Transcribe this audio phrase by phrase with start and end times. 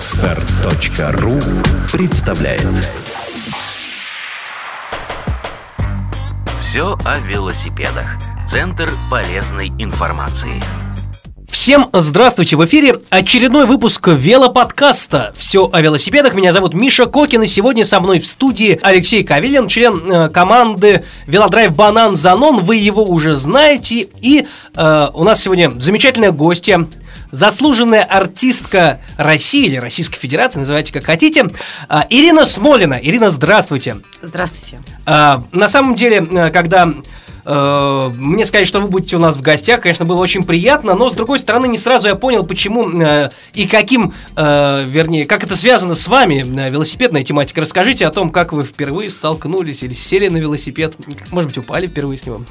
[0.00, 1.38] Отстар.ру
[1.92, 2.66] представляет
[6.62, 8.16] Все о велосипедах.
[8.48, 10.58] Центр полезной информации.
[11.50, 12.56] Всем здравствуйте!
[12.56, 16.34] В эфире очередной выпуск велоподкаста «Все о велосипедах».
[16.34, 21.04] Меня зовут Миша Кокин, и сегодня со мной в студии Алексей Кавилин, член э, команды
[21.26, 22.58] «Велодрайв Банан Занон».
[22.58, 24.06] Вы его уже знаете.
[24.20, 26.86] И э, у нас сегодня замечательная гостья,
[27.32, 31.50] заслуженная артистка России или Российской Федерации, называйте как хотите,
[31.88, 32.94] э, Ирина Смолина.
[33.02, 33.96] Ирина, здравствуйте!
[34.22, 34.78] Здравствуйте.
[35.04, 36.94] Э, на самом деле, э, когда
[37.52, 41.10] Э, мне сказать, что вы будете у нас в гостях, конечно, было очень приятно, но
[41.10, 45.56] с другой стороны, не сразу я понял, почему э, и каким, э, вернее, как это
[45.56, 47.60] связано с вами, велосипедная тематика.
[47.60, 50.94] Расскажите о том, как вы впервые столкнулись или сели на велосипед,
[51.32, 52.42] может быть, упали впервые с него.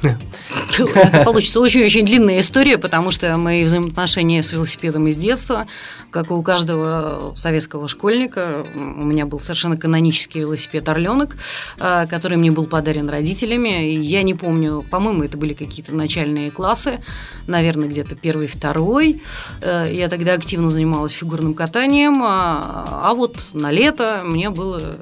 [0.78, 5.66] Это получится очень-очень длинная история, потому что мои взаимоотношения с велосипедом из детства,
[6.10, 11.36] как и у каждого советского школьника, у меня был совершенно канонический велосипед «Орленок»,
[11.78, 17.00] который мне был подарен родителями, я не помню по-моему, это были какие-то начальные классы,
[17.46, 19.22] наверное, где-то первый, второй.
[19.60, 24.96] Э, я тогда активно занималась фигурным катанием, а, а вот на лето мне было э,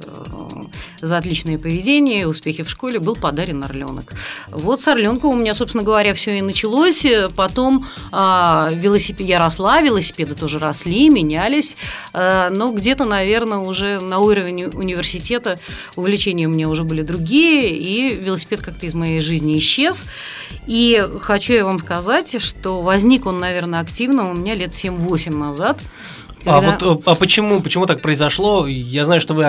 [1.01, 4.13] за отличное поведение, успехи в школе был подарен орленок.
[4.51, 7.05] Вот с орленка у меня, собственно говоря, все и началось.
[7.37, 11.77] Потом а, велосипед, я росла, велосипеды тоже росли, менялись,
[12.13, 15.59] а, но где-то, наверное, уже на уровне университета
[15.97, 20.05] увлечения у меня уже были другие, и велосипед как-то из моей жизни исчез.
[20.67, 25.79] И хочу я вам сказать, что возник он, наверное, активно у меня лет 7-8 назад.
[26.49, 28.67] А вот э, а почему, почему так произошло?
[28.67, 29.45] Я знаю, что вы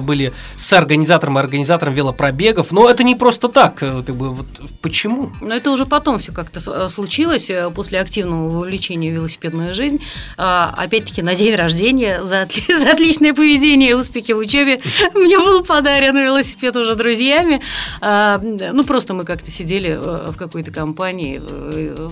[0.00, 3.82] были с организатором и организатором велопробегов, но это не просто так.
[3.82, 4.46] Э, как бы, вот
[4.82, 5.30] почему?
[5.40, 10.02] Но это уже потом все как-то э, случилось, после активного вовлечения в велосипедную жизнь.
[10.36, 14.80] А, опять-таки, на день рождения за, отли за отличное поведение и успехи в учебе
[15.14, 17.62] мне был подарен велосипед уже друзьями.
[18.00, 21.40] А, ну, просто мы как-то сидели в какой-то компании,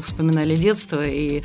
[0.03, 1.43] вспоминали детство и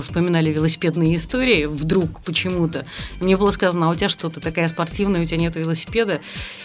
[0.00, 1.66] вспоминали велосипедные истории.
[1.66, 2.86] Вдруг почему-то.
[3.20, 6.20] Мне было сказано, а у тебя что, то такая спортивная, у тебя нет велосипеда?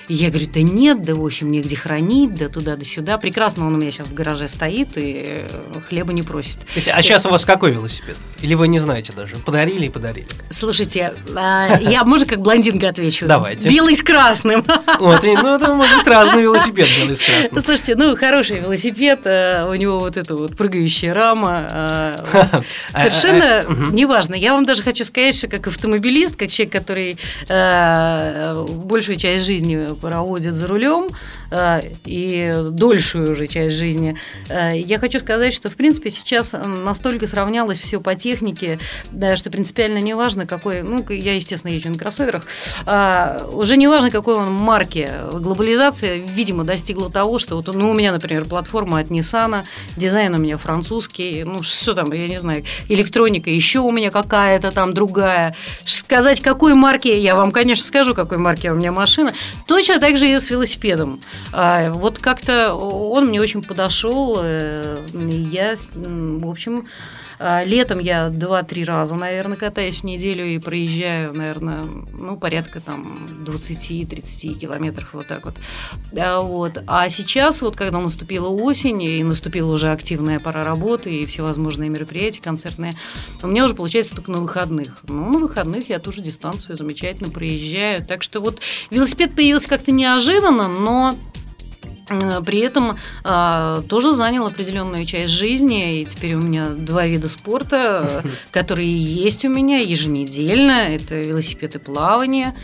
[0.08, 3.18] И я говорю, да нет, да в общем негде хранить, да туда, да сюда.
[3.18, 6.60] Прекрасно, он у меня сейчас в гараже стоит и э, хлеба не просит.
[6.94, 8.18] А сейчас у вас какой велосипед?
[8.42, 9.36] Или вы не знаете даже?
[9.38, 10.28] Подарили и подарили?
[10.50, 13.26] Слушайте, а, я, можно как блондинка отвечу?
[13.28, 13.70] Давайте.
[13.70, 14.66] Белый с красным.
[15.00, 17.62] Вот, ну это может быть разный велосипед, белый с красным.
[17.62, 21.68] Слушайте, ну хороший велосипед, э, у него вот эта вот прыгающая рама.
[21.72, 22.62] Э,
[22.96, 24.36] совершенно неважно.
[24.36, 27.18] Я вам даже хочу сказать, что как автомобилист, как человек, который
[27.48, 31.08] э, большую часть жизни проводит за рулем
[31.52, 34.18] э, и дольшую уже часть жизни,
[34.50, 38.80] э, я хочу сказать, что в принципе сейчас настолько сравнялось все по технике,
[39.12, 42.44] да, что принципиально не важно, какой, ну, я, естественно, езжу на кроссоверах,
[42.86, 45.10] э, уже не важно, какой он марки.
[45.34, 49.64] Глобализация, видимо, достигла того, что вот, ну, у меня, например, платформа от Nissan,
[49.96, 54.72] дизайн у меня французский, ну, что там, я не знаю, электроника еще у меня какая-то
[54.72, 55.56] там другая, другая.
[55.86, 59.34] Сказать, какой марки, я вам, конечно, скажу, какой марки у меня машина.
[59.68, 61.20] Точно так же и с велосипедом.
[61.52, 64.40] А, вот как-то он мне очень подошел.
[64.42, 71.34] Э, я, в общем, а, летом я 2-3 раза, наверное, катаюсь в неделю и проезжаю,
[71.34, 75.56] наверное, ну, порядка там 20-30 километров вот так вот.
[76.18, 76.80] А, вот.
[76.88, 82.42] А сейчас, вот когда наступила осень, и наступила уже активная пора работы и всевозможные мероприятия
[82.42, 82.94] концертные,
[83.42, 85.00] у меня уже получается только на выходных.
[85.08, 88.06] Ну, на выходных я тоже дистанцию замечательно проезжаю.
[88.06, 88.60] Так что вот
[88.90, 91.14] велосипед появился как-то неожиданно, но
[92.08, 98.24] при этом а, тоже занял определенную часть жизни, и теперь у меня два вида спорта,
[98.52, 100.72] которые есть у меня еженедельно.
[100.72, 102.56] Это велосипед и плавание.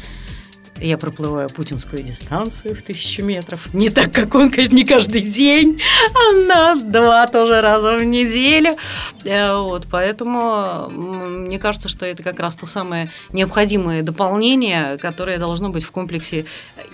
[0.80, 3.74] Я проплываю путинскую дистанцию в тысячу метров.
[3.74, 5.80] Не так, как он, конечно, не каждый день,
[6.14, 8.76] а на два тоже раза в неделю.
[9.24, 15.70] Э, вот, поэтому мне кажется, что это как раз то самое необходимое дополнение, которое должно
[15.70, 16.46] быть в комплексе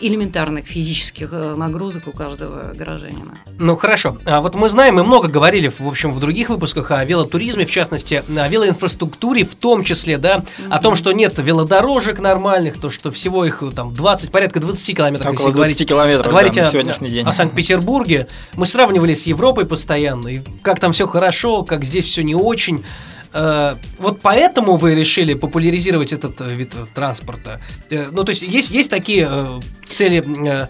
[0.02, 3.40] элементарных физических э, нагрузок у каждого горожанина.
[3.58, 4.18] Ну хорошо.
[4.26, 7.72] А вот мы знаем, мы много говорили, в общем, в других выпусках о велотуризме, в
[7.72, 10.68] частности, о велоинфраструктуре, в том числе, да, mm-hmm.
[10.70, 15.32] о том, что нет велодорожек нормальных, то, что всего их там 20, порядка 20 километров.
[15.32, 17.28] Около если 20 говорить, километров, говорить да, о, сегодняшний день.
[17.28, 18.28] О Санкт-Петербурге.
[18.56, 22.84] Мы сравнивали с Европой постоянно, и как там все хорошо, как здесь все не очень.
[23.34, 27.62] Э, вот поэтому вы решили популяризировать этот э, вид транспорта.
[27.90, 30.68] Э, ну, то есть есть, есть такие цели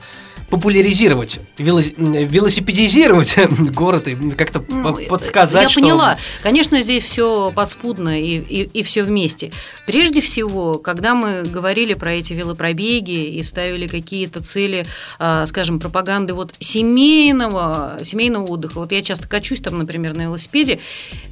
[0.50, 3.38] популяризировать, велосипедизировать
[3.72, 5.82] город и как-то ну, подсказать, Я что...
[5.82, 6.18] поняла.
[6.42, 9.52] Конечно, здесь все подспудно и, и, и все вместе.
[9.86, 14.86] Прежде всего, когда мы говорили про эти велопробеги и ставили какие-то цели,
[15.20, 20.80] а, скажем, пропаганды вот семейного, семейного отдыха, вот я часто качусь там, например, на велосипеде,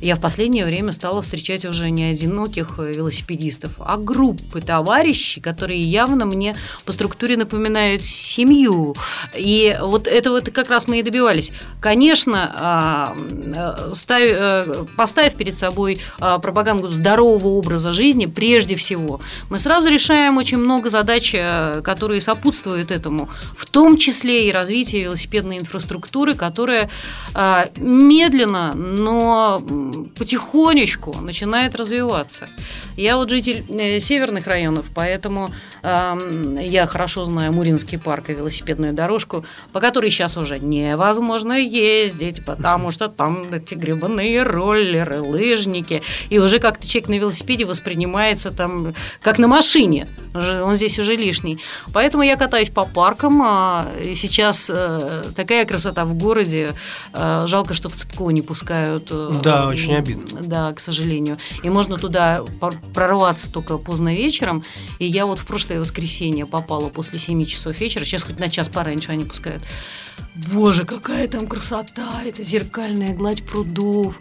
[0.01, 6.25] я в последнее время стала встречать уже не одиноких велосипедистов, а группы товарищей, которые явно
[6.25, 6.55] мне
[6.85, 8.95] по структуре напоминают семью,
[9.33, 11.51] и вот это вот как раз мы и добивались.
[11.79, 19.19] Конечно, а, э, ставь, э, поставив перед собой а, пропаганду здорового образа жизни, прежде всего,
[19.49, 25.03] мы сразу решаем очень много задач, э, которые сопутствуют этому, в том числе и развитие
[25.03, 26.89] велосипедной инфраструктуры, которая
[27.33, 29.61] а, медленно, но
[30.17, 32.47] потихонечку начинает развиваться.
[32.95, 33.63] Я вот житель
[34.01, 35.51] северных районов, поэтому
[35.83, 42.91] я хорошо знаю Муринский парк и велосипедную дорожку, по которой сейчас уже невозможно ездить, потому
[42.91, 49.39] что там эти гребаные роллеры, лыжники, и уже как-то человек на велосипеде воспринимается там как
[49.39, 51.59] на машине, он здесь уже лишний.
[51.93, 56.73] Поэтому я катаюсь по паркам, а, сейчас э, такая красота в городе,
[57.13, 59.07] э, жалко, что в Цепко не пускают.
[59.11, 60.41] Э, да, очень обидно.
[60.41, 61.37] Да, к сожалению.
[61.63, 62.43] И можно туда
[62.93, 64.63] прорваться только поздно вечером,
[64.99, 68.69] и я вот в прошлое воскресенье попала после 7 часов вечера, сейчас хоть на час
[68.87, 69.63] пораньше они пускают.
[70.53, 72.21] Боже, какая там красота!
[72.23, 74.19] Это зеркальная гладь прудов,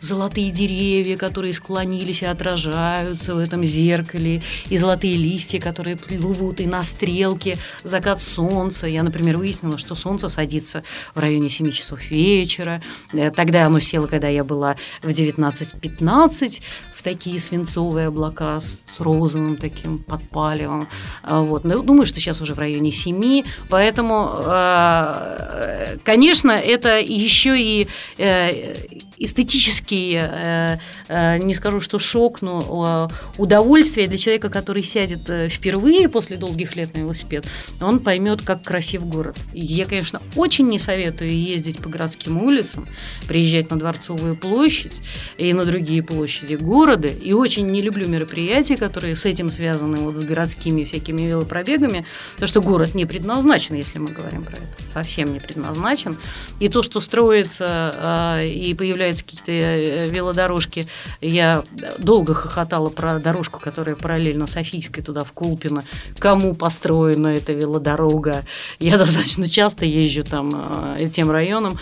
[0.00, 6.66] золотые деревья, которые склонились и отражаются в этом зеркале, и золотые листья, которые плывут, и
[6.66, 8.86] на стрелке закат солнца.
[8.86, 10.84] Я, например, выяснила, что солнце садится
[11.14, 12.82] в районе 7 часов вечера.
[13.12, 16.62] Э, тогда оно село, когда я была в 19.15,
[16.98, 20.88] в такие свинцовые облака с, с розовым таким подпаливом.
[21.22, 21.62] А, вот.
[21.62, 27.86] Но думаю, что сейчас уже в районе 7, поэтому, а, конечно, это еще и
[28.18, 28.74] э,
[29.18, 30.78] эстетический, э,
[31.08, 36.94] э, не скажу, что шок, но удовольствие для человека, который сядет впервые после долгих лет
[36.94, 37.46] на велосипед,
[37.80, 39.36] он поймет, как красив город.
[39.52, 42.86] Я, конечно, очень не советую ездить по городским улицам,
[43.26, 45.00] приезжать на Дворцовую площадь
[45.36, 50.16] и на другие площади города, и очень не люблю мероприятия, которые с этим связаны, вот
[50.16, 52.04] с городскими всякими велопробегами,
[52.38, 56.18] то что город не предназначен, если мы говорим про это, совсем не предназначен.
[56.60, 58.74] И то, что строится э, и
[59.08, 60.84] появляются какие-то э, велодорожки,
[61.20, 61.64] я
[61.98, 65.84] долго хохотала про дорожку, которая параллельно Софийской туда в Кулпино,
[66.18, 68.44] кому построена эта велодорога.
[68.78, 70.50] Я достаточно часто езжу там
[70.98, 71.78] э, тем районом,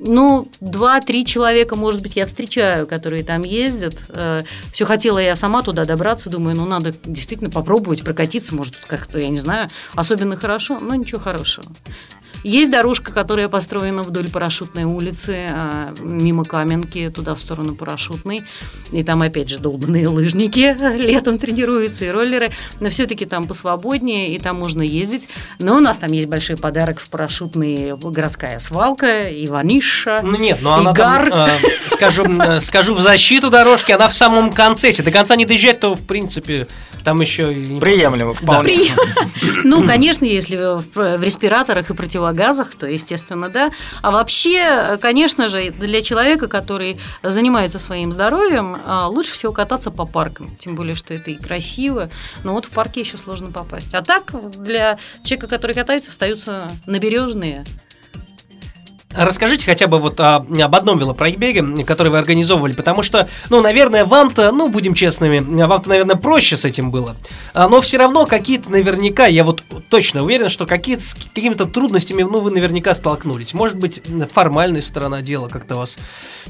[0.00, 4.02] ну, два-три человека, может быть, я встречаю, которые там ездят.
[4.08, 4.40] Э,
[4.72, 9.28] Все хотела я сама туда добраться, думаю, ну, надо действительно попробовать прокатиться, может, как-то, я
[9.28, 11.66] не знаю, особенно хорошо, но ничего хорошего.
[12.42, 18.42] Есть дорожка, которая построена вдоль парашютной улицы, а, мимо Каменки, туда в сторону парашютной.
[18.92, 22.50] И там, опять же, долбанные лыжники летом тренируются, и роллеры.
[22.80, 25.28] Но все-таки там посвободнее, и там можно ездить.
[25.58, 30.74] Но у нас там есть большой подарок в парашютной городская свалка, Иваниша, Ну нет, но
[30.74, 31.28] она Игар.
[31.28, 31.58] там, э,
[31.88, 34.88] скажу, э, скажу в защиту дорожки, она в самом конце.
[34.88, 36.66] Если до конца не доезжать, то, в принципе,
[37.04, 37.52] там еще...
[37.80, 38.90] Приемлемо, вполне.
[39.62, 43.70] Ну, конечно, если в респираторах и противогазах газах, то, естественно, да.
[44.02, 50.06] А вообще, конечно же, для человека, который занимается своим здоровьем, а, лучше всего кататься по
[50.06, 50.48] паркам.
[50.56, 52.10] Тем более, что это и красиво.
[52.44, 53.94] Но вот в парке еще сложно попасть.
[53.94, 57.64] А так, для человека, который катается, остаются набережные,
[59.12, 64.04] Расскажите хотя бы вот о, об одном велопробеге, который вы организовывали, потому что, ну, наверное,
[64.04, 67.16] вам-то, ну, будем честными, вам-то, наверное, проще с этим было.
[67.52, 72.22] А, но все равно какие-то наверняка, я вот точно уверен, что какие-то с какими-то трудностями,
[72.22, 73.52] ну, вы наверняка столкнулись.
[73.52, 74.00] Может быть,
[74.30, 75.98] формальная сторона дела как-то вас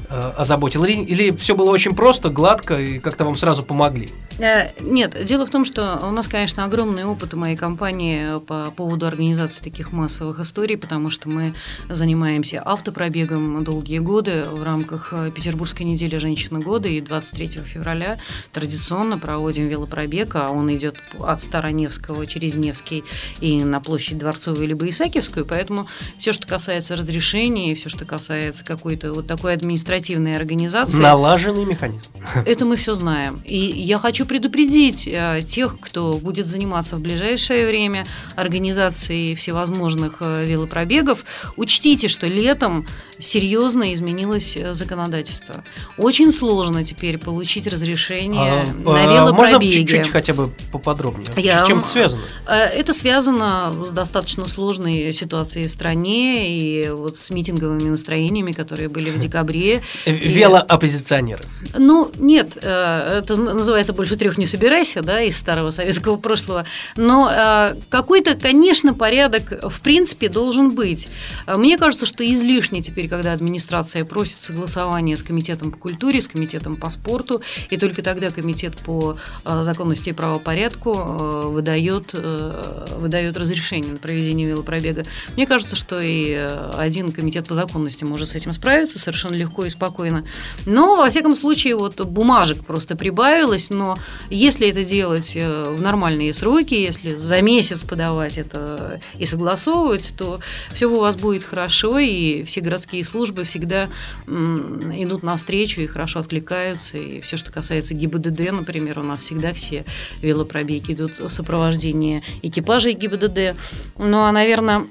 [0.09, 4.09] э, озаботила, или, или все было очень просто, гладко, и как-то вам сразу помогли?
[4.37, 8.69] Э, нет, дело в том, что у нас, конечно, огромный опыт у моей компании по
[8.69, 11.55] поводу организации таких массовых историй, потому что мы
[11.89, 18.17] занимаемся занимаемся автопробегом долгие годы в рамках э, Петербургской недели женщины года и 23 февраля
[18.51, 23.03] традиционно проводим велопробег, а он идет от Староневского через Невский
[23.39, 29.13] и на площадь Дворцовую либо Исаакиевскую, поэтому все, что касается разрешений, все, что касается какой-то
[29.13, 31.01] вот такой административной организации...
[31.01, 32.09] Налаженный механизм.
[32.45, 33.41] Это мы все знаем.
[33.45, 38.05] И я хочу предупредить э, тех, кто будет заниматься в ближайшее время
[38.35, 41.23] организацией всевозможных э, велопробегов,
[41.55, 42.87] учтите, что летом
[43.19, 45.63] серьезно изменилось э, законодательство.
[45.97, 49.53] Очень сложно теперь получить разрешение А, на а, велопробеге.
[49.53, 51.27] Можно чуть-чуть хотя бы поподробнее?
[51.37, 52.23] Я С чем это связано?
[52.47, 58.89] Э, Это связано с достаточно сложной ситуацией в стране и вот с митинговыми настроениями, которые
[58.89, 59.81] были в декабре.
[60.05, 61.43] Э, Велооппозиционеры.
[61.77, 66.65] Ну, нет, э, это называется «больше трех не собирайся», да, из старого советского прошлого.
[66.95, 71.07] Но э, какой-то, конечно, порядок в принципе должен быть.
[71.45, 76.27] Э, Мне кажется, что излишне теперь, когда администрация просит согласования с комитетом по культуре, с
[76.27, 82.87] комитетом по спорту, и только тогда комитет по э, законности и правопорядку э, выдает, э,
[82.97, 85.03] выдает разрешение на проведение велопробега.
[85.35, 86.33] Мне кажется, что и
[86.77, 90.25] один комитет по законности может с этим справиться совершенно легко и спокойно.
[90.65, 93.97] Но, во всяком случае, вот бумажек просто прибавилось, но
[94.29, 100.39] если это делать в нормальные сроки, если за месяц подавать это и согласовывать, то
[100.73, 102.11] все у вас будет хорошо, и
[102.45, 103.89] все городские службы всегда
[104.27, 106.97] идут навстречу и хорошо откликаются.
[106.97, 109.85] И все, что касается ГИБДД, например, у нас всегда все
[110.21, 113.55] велопробеги идут в сопровождении экипажей ГИБДД.
[113.97, 114.87] Ну, а, наверное,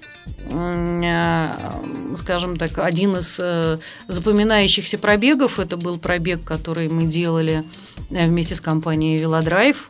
[0.46, 7.64] э, скажем так, один из э, запоминающихся пробегов, это был пробег, который мы делали
[8.10, 9.88] э, вместе с компанией «Велодрайв»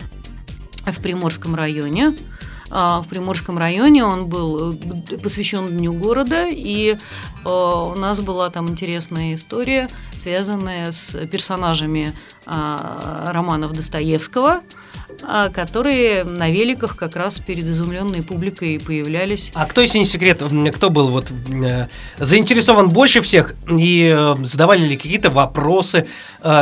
[0.86, 2.16] в Приморском районе.
[2.70, 8.48] А, В Приморском районе он был э, посвящен Дню города, и э, у нас была
[8.50, 12.14] там интересная история, связанная с персонажами
[12.46, 14.62] а, романов Достоевского,
[15.22, 19.52] а, которые на великах как раз перед изумленной публикой появлялись.
[19.54, 20.42] А кто, если не секрет,
[20.74, 26.08] кто был вот э, заинтересован больше всех и задавали ли какие-то вопросы,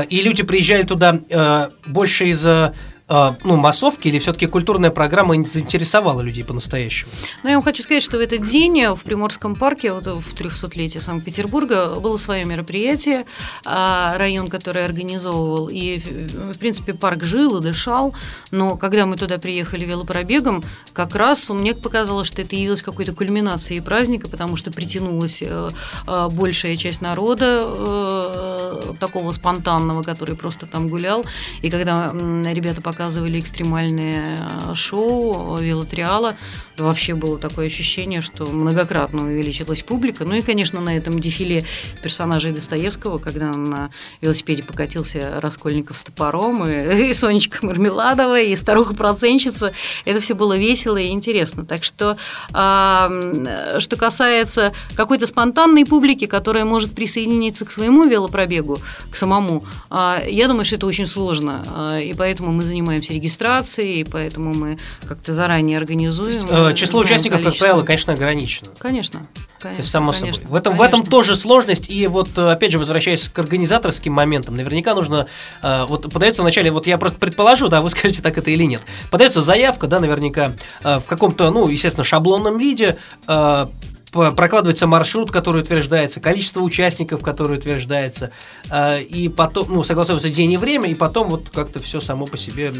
[0.08, 2.72] и люди приезжали туда больше э,
[3.08, 7.10] ну, массовки или все-таки культурная программа не заинтересовала людей по-настоящему?
[7.42, 11.00] Но я вам хочу сказать, что в этот день в Приморском парке, вот в 300-летие
[11.00, 13.24] Санкт-Петербурга, было свое мероприятие,
[13.64, 18.14] а, район, который организовывал, и, в принципе, парк жил и дышал,
[18.50, 20.62] но когда мы туда приехали велопробегом,
[20.92, 25.70] как раз мне показалось, что это явилось какой-то кульминацией праздника, потому что притянулась э,
[26.06, 31.24] э, большая часть народа, э, такого спонтанного, который просто там гулял,
[31.62, 34.38] и когда ребята показывали экстремальное
[34.70, 36.36] э, шоу велотриала,
[36.76, 40.24] вообще было такое ощущение, что многократно увеличилась публика.
[40.24, 41.64] Ну и, конечно, на этом дефиле
[42.02, 43.90] персонажей Достоевского, когда на
[44.20, 49.72] велосипеде покатился Раскольников с топором, и, и Сонечка Мармеладова, и старуха-проценщица.
[50.04, 51.64] Это все было весело и интересно.
[51.64, 52.16] Так что,
[52.52, 58.78] а, м, что касается какой-то спонтанной публики, которая может присоединиться к своему велопробегу,
[59.10, 61.64] к самому, а, я думаю, что это очень сложно.
[61.74, 66.46] А, И поэтому мы занимаемся регистрацией, и поэтому мы как-то заранее организуем.
[66.46, 67.64] То есть, э, число участников, как количество.
[67.66, 68.68] правило, конечно, ограничено.
[68.78, 69.20] Конечно.
[69.20, 70.50] То конечно есть, само конечно, собой.
[70.50, 71.90] В этом, в этом тоже сложность.
[71.90, 75.26] И вот, э, опять же, возвращаясь к организаторским моментам, наверняка нужно...
[75.62, 78.82] э, Вот подается вначале, вот я просто предположу, да, вы скажете, так это или нет.
[79.10, 83.66] Подается заявка, да, наверняка, э, в каком-то, ну, естественно, шаблонном виде, э,
[84.10, 88.30] прокладывается маршрут, который утверждается, количество участников, которое утверждается,
[88.70, 92.36] э, и потом, ну, согласовывается день и время, и потом вот как-то все само по
[92.36, 92.72] себе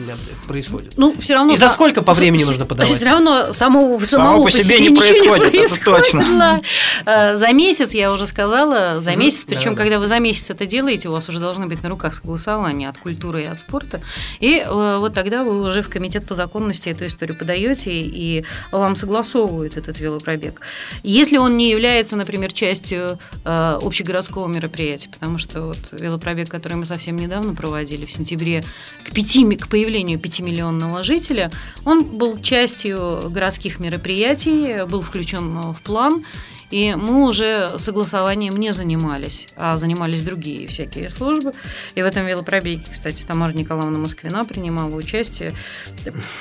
[0.47, 0.95] происходит.
[0.97, 1.53] Ну, все равно...
[1.53, 2.95] И за сколько по времени нужно подавать?
[2.95, 6.25] Все равно самого, Само самого по себе не ничего происходит, это происходит, точно.
[7.05, 7.33] да.
[7.33, 9.83] Э, За месяц, я уже сказала, за месяц, причем, да-да.
[9.83, 12.99] когда вы за месяц это делаете, у вас уже должны быть на руках согласования от
[12.99, 14.01] культуры и от спорта.
[14.41, 18.97] И э, вот тогда вы уже в комитет по законности эту историю подаете, и вам
[18.97, 20.61] согласовывают этот велопробег.
[21.19, 26.87] Если он не является, например, частью э, общегородского мероприятия, потому что вот велопробег, который мы
[26.87, 28.63] совсем недавно проводили в сентябре,
[29.05, 31.51] к, пяти, к появлению 5-миллионного жителя,
[31.85, 36.25] он был частью городских мероприятий, был включен в план,
[36.71, 41.53] и мы уже согласованием не занимались, а занимались другие всякие службы.
[41.95, 45.53] И в этом велопробеге, кстати, Тамара Николаевна Москвина принимала участие.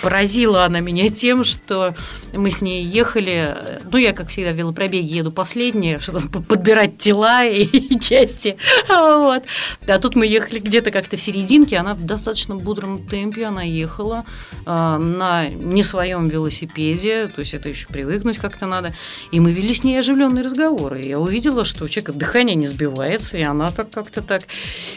[0.01, 1.95] Поразила она меня тем, что
[2.33, 3.55] мы с ней ехали.
[3.89, 8.57] Ну, я, как всегда, в велопробеге еду последняя, чтобы подбирать тела и, части.
[8.89, 9.43] Вот.
[9.87, 11.77] А тут мы ехали где-то как-то в серединке.
[11.77, 14.25] Она в достаточно бодром темпе она ехала
[14.65, 17.27] а, на не своем велосипеде.
[17.27, 18.93] То есть это еще привыкнуть как-то надо.
[19.31, 21.01] И мы вели с ней оживленные разговоры.
[21.01, 24.43] Я увидела, что у человека дыхание не сбивается, и она так как-то так.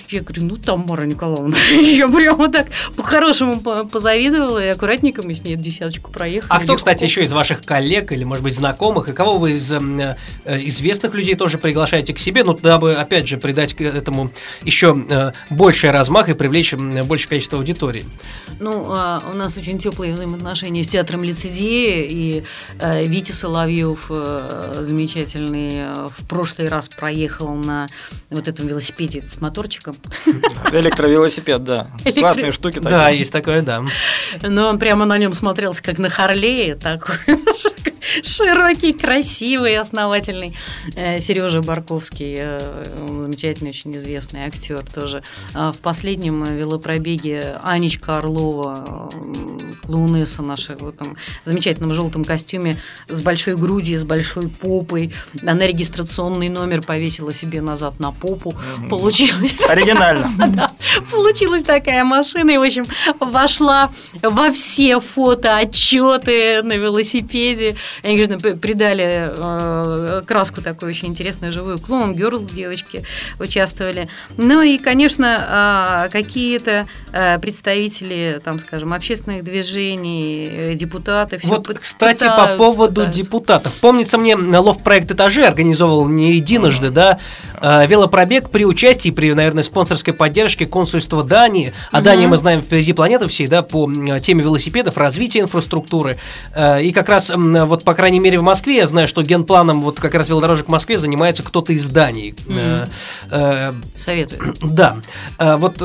[0.09, 5.45] Я говорю, ну, Тамара Николаевна, я прямо так по-хорошему по- позавидовала, и аккуратненько мы с
[5.45, 6.51] ней десяточку проехали.
[6.51, 9.71] А кто, кстати, еще из ваших коллег или, может быть, знакомых, и кого вы из
[9.73, 10.17] эм, э,
[10.67, 14.31] известных людей тоже приглашаете к себе, ну, дабы, опять же, придать этому
[14.63, 18.05] еще э, больший размах и привлечь м, большее количество аудитории?
[18.59, 22.43] Ну, а, у нас очень теплые взаимоотношения с театром лицедея, и
[22.79, 27.87] э, Витя Соловьев, э, замечательный замечательный в прошлый раз проехал на
[28.31, 29.97] вот этом велосипеде с моторчиком.
[30.73, 31.91] Электровелосипед, да.
[32.15, 32.91] Классные штуки такие.
[32.91, 33.85] Да, есть такое, да.
[34.43, 37.17] Но он прямо на нем смотрелся как на Харлее, такой
[38.23, 40.57] широкий, красивый, основательный.
[40.97, 45.23] Э, Сережа Барковский, э, замечательный, очень известный актер тоже.
[45.55, 49.11] А в последнем велопробеге Анечка Орлова,
[49.87, 55.13] клоунесса наша, в этом замечательном желтом костюме с большой грудью, с большой попой.
[55.43, 58.55] Она регистрационный номер повесила себе назад на попу.
[58.89, 59.57] Получилось...
[59.69, 60.71] Оригинально.
[61.11, 62.87] Получилась такая машина, и, в общем,
[63.21, 63.91] вошла
[64.23, 67.77] во все фото, отчеты на велосипеде.
[68.03, 71.79] Они, конечно, придали э, краску такую очень интересную, живую.
[71.79, 73.05] Клоун, герл девочки
[73.39, 74.09] участвовали.
[74.37, 81.41] Ну и, конечно, э, какие-то э, представители, там, скажем, общественных движений, э, депутаты.
[81.45, 83.23] Вот, кстати, по поводу пытаются.
[83.23, 83.75] депутатов.
[83.81, 86.91] Помнится мне, лов-проект «Этажи» организовывал не единожды, mm-hmm.
[86.91, 87.19] да,
[87.61, 91.73] э, велопробег при участии, при, наверное, спонсорской поддержке консульства Дании.
[91.91, 92.03] А mm-hmm.
[92.03, 93.91] Дания, мы знаем, впереди планеты всей, да, по
[94.21, 96.19] теме велосипедов, развития инфраструктуры.
[96.55, 99.99] Э, и как раз, вот, по крайней мере, в Москве я знаю, что генпланом вот
[99.99, 102.37] как раз велодорожек в Москве занимается кто-то из Дании.
[102.47, 103.75] Mm-hmm.
[103.97, 104.55] Советую.
[104.63, 104.99] Да.
[105.41, 105.83] Вот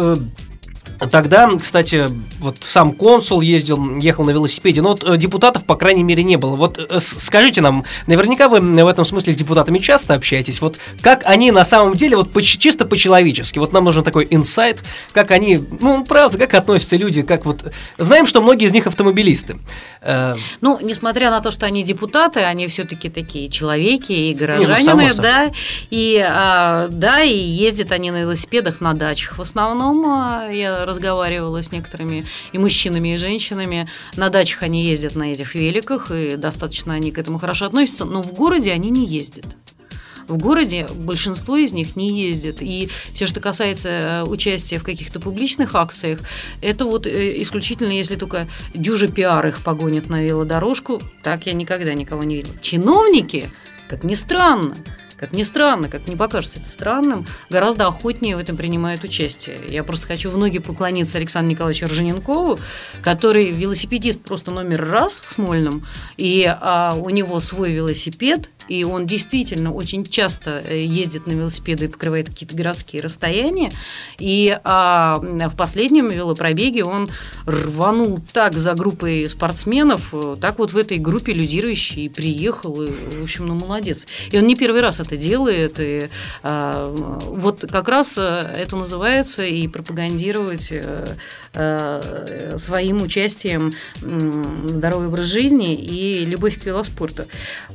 [1.11, 2.09] Тогда, кстати,
[2.39, 6.37] вот сам консул ездил, ехал на велосипеде, но вот э, депутатов, по крайней мере, не
[6.37, 6.55] было.
[6.55, 11.23] Вот э, скажите нам, наверняка вы в этом смысле с депутатами часто общаетесь, вот как
[11.25, 16.03] они на самом деле, вот чисто по-человечески, вот нам нужен такой инсайт, как они, ну,
[16.05, 17.73] правда, как относятся люди, как вот...
[17.97, 19.57] Знаем, что многие из них автомобилисты.
[20.01, 25.09] Э, ну, несмотря на то, что они депутаты, они все-таки такие человеки и горожане, не,
[25.09, 25.51] ну, да,
[25.89, 31.61] и, а, да, и ездят они на велосипедах на дачах в основном, а, я разговаривала
[31.61, 33.87] с некоторыми и мужчинами, и женщинами.
[34.15, 38.21] На дачах они ездят на этих великах, и достаточно они к этому хорошо относятся, но
[38.21, 39.45] в городе они не ездят.
[40.27, 42.57] В городе большинство из них не ездит.
[42.61, 46.19] И все, что касается э, участия в каких-то публичных акциях,
[46.61, 51.01] это вот э, исключительно, если только дюжи пиар их погонят на велодорожку.
[51.21, 52.55] Так я никогда никого не видела.
[52.61, 53.51] Чиновники,
[53.87, 54.75] как ни странно,
[55.17, 59.59] как ни странно, как не покажется это странным, гораздо охотнее в этом принимают участие.
[59.67, 62.59] Я просто хочу в ноги поклониться Александру Николаевичу Ржененкову,
[63.01, 65.85] который велосипедист просто номер раз в Смольном,
[66.17, 71.85] и а, у него свой велосипед, и он действительно очень часто э, ездит на велосипеде
[71.85, 73.71] и покрывает какие-то городские расстояния.
[74.17, 77.09] И а, в последнем велопробеге он
[77.45, 83.23] рванул так за группой спортсменов, э, так вот в этой группе лидирующий приехал, и, в
[83.23, 84.05] общем, ну молодец.
[84.31, 86.09] И он не первый раз это делает, и
[86.43, 90.73] а, вот как раз э, это называется и пропагандировать
[91.53, 97.25] а, своим участием здоровый образ жизни и любовь к велоспорту.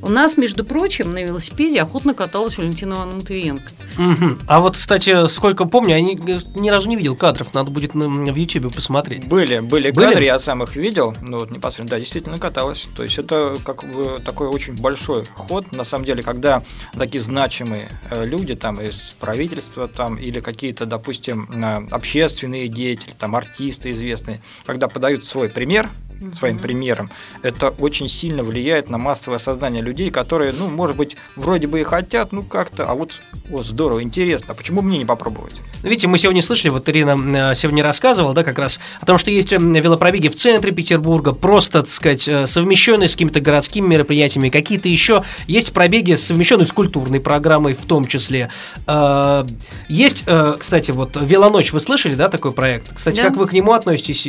[0.02, 3.70] У нас, между прочим, прочим, на велосипеде охотно каталась Валентина Ивановна Матвиенко.
[3.98, 4.38] Угу.
[4.46, 8.08] А вот, кстати, сколько помню, я ни, ни разу не видел кадров, надо будет на,
[8.08, 9.28] в Ютубе посмотреть.
[9.28, 12.88] Были, были, были кадры, я сам их видел, ну вот непосредственно, да, действительно каталась.
[12.96, 16.62] То есть это как бы такой очень большой ход, на самом деле, когда
[16.94, 23.36] такие значимые э, люди там из правительства там или какие-то, допустим, э, общественные деятели, там
[23.36, 25.90] артисты известные, когда подают свой пример,
[26.34, 27.10] своим примером,
[27.42, 31.84] это очень сильно влияет на массовое сознание людей, которые, ну, может быть, вроде бы и
[31.84, 33.12] хотят, ну, как-то, а вот,
[33.48, 35.54] вот здорово, интересно, почему мне не попробовать?
[35.82, 39.16] Ну, видите, мы сегодня слышали, вот Ирина э, сегодня рассказывала, да, как раз о том,
[39.16, 43.86] что есть эм, велопробеги в центре Петербурга, просто, так сказать, э, совмещенные с какими-то городскими
[43.86, 48.50] мероприятиями, какие-то еще есть пробеги, совмещенные с культурной программой в том числе.
[48.86, 49.46] Э,
[49.88, 50.24] есть,
[50.58, 52.94] кстати, вот «Велоночь», вы слышали, да, такой проект?
[52.94, 53.24] Кстати, да.
[53.24, 54.26] как вы к нему относитесь?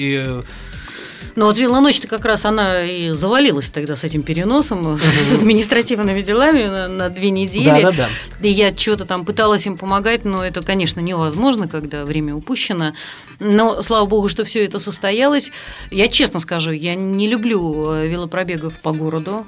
[1.35, 6.65] Ну вот Велоночь-то как раз она и завалилась тогда с этим переносом, с административными делами
[6.65, 7.65] на, на две недели.
[7.65, 8.07] Да, да, да.
[8.41, 12.93] И я что-то там пыталась им помогать, но это, конечно, невозможно, когда время упущено.
[13.39, 15.51] Но слава богу, что все это состоялось.
[15.89, 19.45] Я честно скажу, я не люблю э, велопробегов по городу.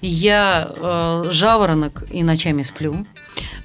[0.00, 3.06] Я э, жаворонок и ночами сплю.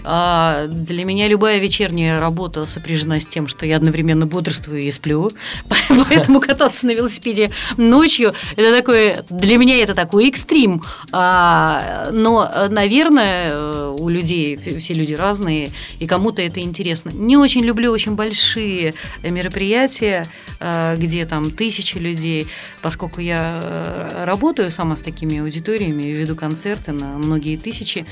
[0.04, 5.32] А для меня любая вечерняя работа сопряжена с тем, что я одновременно бодрствую и сплю.
[6.10, 10.84] Поэтому кататься на велосипеде ночью это такое для меня это такой экстрим.
[11.12, 17.10] А, но, наверное, у людей все люди разные, и кому-то это интересно.
[17.10, 20.26] Не очень люблю очень большие мероприятия,
[20.60, 22.48] а, где там тысячи людей,
[22.82, 28.06] поскольку я э, работаю сама с такими аудиториями, веду концерты на многие тысячи.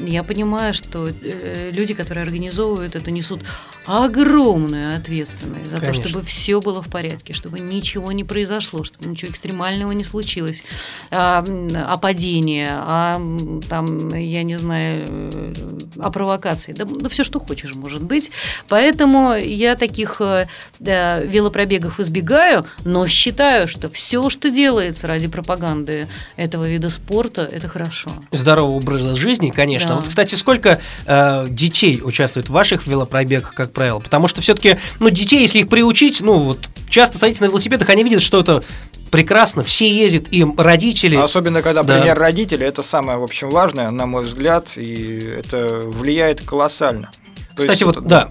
[0.00, 3.42] Я понимаю, что э, люди, которые организовывают это, несут
[3.86, 6.02] огромную ответственность за Конечно.
[6.02, 10.62] то, чтобы все было в порядке, чтобы ничего не произошло, чтобы ничего экстремального не случилось,
[11.10, 15.54] а, м, о падении, о, м, там, я не знаю, э,
[15.98, 18.30] о провокации, да, да все, что хочешь, может быть.
[18.68, 20.46] Поэтому я таких э,
[20.78, 27.68] да, велопробегов избегаю, но считаю, что все, что делается ради пропаганды этого вида спорта, это
[27.68, 28.10] хорошо.
[28.30, 29.89] Здорового образа жизни, конечно.
[29.90, 29.96] Да.
[29.96, 33.98] Вот, кстати, сколько э, детей участвует в ваших велопробегах, как правило?
[33.98, 38.02] Потому что все-таки, ну, детей, если их приучить, ну, вот часто садятся на велосипедах, они
[38.04, 38.62] видят, что это
[39.10, 41.16] прекрасно, все ездят, им родители.
[41.16, 41.98] Особенно, когда Да.
[41.98, 47.10] пример родителей, это самое, в общем, важное, на мой взгляд, и это влияет колоссально.
[47.56, 48.30] То Кстати, вот, это, да.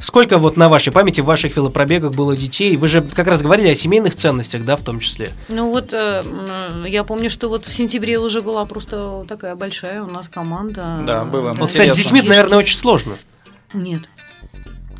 [0.00, 2.76] Сколько вот на вашей памяти в ваших велопробегах было детей?
[2.76, 5.30] Вы же как раз говорили о семейных ценностях, да, в том числе.
[5.48, 6.22] Ну вот э,
[6.86, 11.00] я помню, что вот в сентябре уже была просто такая большая у нас команда.
[11.06, 11.52] Да, было.
[11.52, 13.14] Вот, кстати, с детьми, наверное, очень сложно.
[13.72, 14.02] Нет.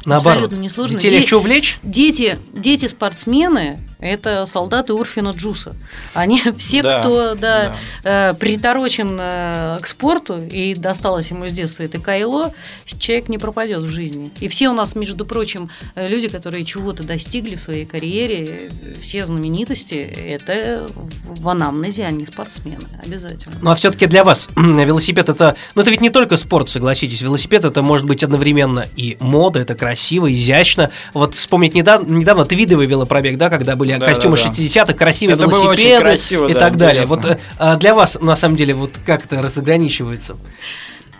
[0.05, 0.35] Наоборот.
[0.35, 0.97] Абсолютно не сложно.
[0.97, 1.79] Детей Де- легче увлечь?
[1.83, 5.75] Дети, дети спортсмены это солдаты Урфина Джуса.
[6.13, 11.83] Они все, Да, кто да, э, приторочен э, к спорту и досталось ему с детства
[11.83, 12.53] это кайло,
[12.99, 14.31] человек не пропадет в жизни.
[14.41, 19.25] И все у нас, между прочим, э, люди, которые чего-то достигли в своей карьере, все
[19.25, 20.87] знаменитости, это
[21.25, 23.57] в анамнезе, они спортсмены, обязательно.
[23.61, 27.23] Ну а все-таки для вас велосипед это, ну это ведь не только спорт, согласитесь.
[27.23, 30.91] Велосипед это может быть одновременно и мода, это красиво, изящно.
[31.15, 34.51] Вот вспомнить недавно, недавно твидовый велопробег, да, когда были Да, костюмы да, да.
[34.51, 37.05] 60-х, красивые Это велосипеды красиво, и да, так далее.
[37.05, 37.29] интересно.
[37.31, 40.37] Вот а для вас на самом деле вот как это разограничивается?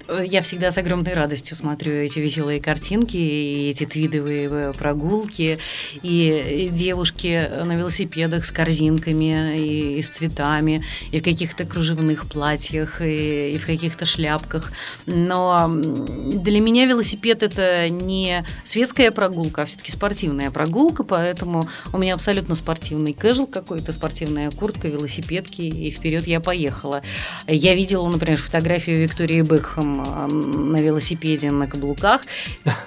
[0.09, 5.59] Я всегда с огромной радостью смотрю эти веселые картинки, и эти твидовые э, прогулки,
[6.03, 13.01] и девушки на велосипедах с корзинками, и, и с цветами, и в каких-то кружевных платьях,
[13.01, 14.73] и, и в каких-то шляпках.
[15.07, 22.13] Но для меня велосипед это не светская прогулка, а все-таки спортивная прогулка, поэтому у меня
[22.15, 27.01] абсолютно спортивный кэжл какой-то, спортивная куртка, велосипедки, и вперед я поехала.
[27.47, 32.23] Я видела, например, фотографию Виктории Бекхэм на велосипеде на каблуках.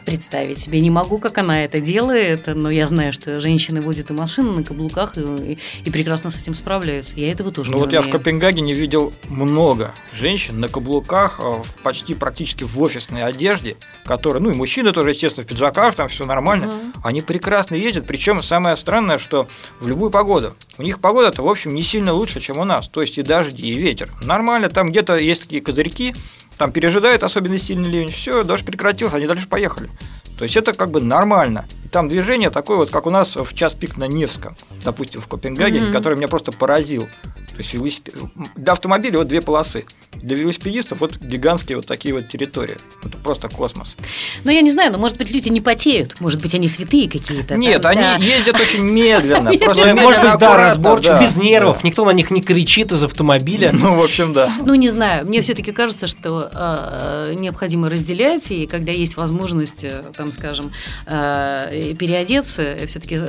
[0.05, 4.13] Представить себе не могу, как она это делает, но я знаю, что женщины водят и
[4.13, 5.21] машины на каблуках и,
[5.53, 7.15] и- и прекрасно с этим справляются.
[7.17, 8.17] Я этого тоже Ну не вот я в умею.
[8.17, 14.53] Копенгагене видел много женщин на каблуках, э, почти практически в офисной одежде, которые, ну и
[14.53, 16.67] мужчины тоже, естественно, в пиджаках, там все нормально.
[16.67, 16.93] Мгм.
[17.03, 19.47] Они прекрасно ездят, причем самое странное, что
[19.79, 20.55] в любую погоду.
[20.77, 22.87] У них погода-то, в общем, не сильно лучше, чем у нас.
[22.87, 24.11] То есть и дожди, и ветер.
[24.21, 26.15] Нормально, там где-то есть такие козырьки,
[26.57, 29.89] там пережидает особенно сильный ливень, все, дождь прекратился, они дальше поехали.
[30.37, 31.65] То есть это как бы нормально.
[31.91, 35.85] Там движение такое вот, как у нас в час пик на Невском, допустим, в Копенгагене,
[35.85, 35.93] Мгм.
[35.93, 37.07] который меня просто поразил.
[37.51, 38.13] То есть велосипед...
[38.55, 42.77] для автомобиля вот две полосы, для велосипедистов вот гигантские вот такие вот территории.
[43.03, 43.95] Это просто космос.
[44.43, 47.55] Ну, я не знаю, но, может быть, люди не потеют, может быть, они святые какие-то.
[47.55, 48.15] Нет, там, они да.
[48.17, 49.51] ездят очень медленно.
[49.57, 53.71] Просто может быть, да, разборчиво, без нервов, никто на них не кричит из автомобиля.
[53.73, 54.51] Ну, в общем, да.
[54.63, 55.25] Ну, не знаю.
[55.25, 60.71] Мне все-таки кажется, что э, необходимо разделять, и когда есть возможность, э, там, скажем,
[61.05, 63.19] э, переодеться, все-таки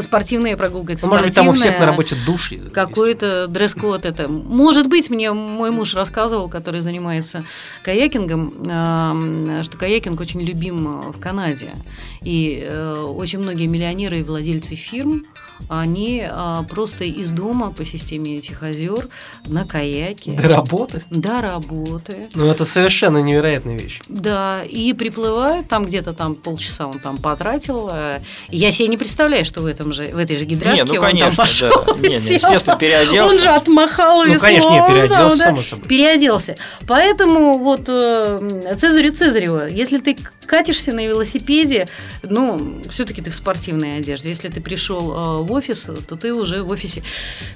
[0.00, 2.52] спортивная прогулка это Ну, Может быть, там у всех на работе душ.
[2.72, 4.28] Какой-то дресс-код это.
[4.28, 7.44] Может быть, мне мой муж рассказывал, который занимается
[7.82, 8.64] каякингом,
[9.64, 11.74] что каякинг очень любим э, в Канаде.
[12.22, 15.24] И э, очень многие миллионеры и владельцы фирм,
[15.68, 19.08] они э, просто из дома по системе этих озер
[19.46, 21.02] на каяке До работы.
[21.10, 22.28] до работы.
[22.34, 24.00] Ну, это совершенно невероятная вещь.
[24.08, 27.59] Да, и приплывают, там где-то там полчаса он там потратил.
[27.68, 30.88] Э, и Я себе не представляю, что в этом же, в этой же гидрашке Не,
[30.88, 31.84] ну, он там конечно, пошел.
[31.86, 31.94] да.
[31.94, 33.34] Не, не, естественно, переоделся.
[33.34, 35.88] Он же отмахал Ну, весло, конечно, не там, переоделся, да, само собой.
[35.88, 36.56] Переоделся.
[36.86, 40.16] Поэтому вот э, Цезарю Цезарева, если ты
[40.50, 41.86] катишься на велосипеде,
[42.24, 44.30] ну, все-таки ты в спортивной одежде.
[44.30, 47.04] Если ты пришел э, в офис, то ты уже в офисе.